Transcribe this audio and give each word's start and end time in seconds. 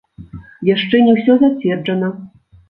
Яшчэ 0.69 1.01
не 1.09 1.13
ўсё 1.17 1.35
зацверджана. 1.45 2.11